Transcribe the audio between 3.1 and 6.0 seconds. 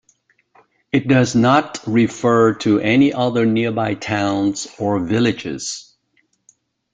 other nearby towns or villages.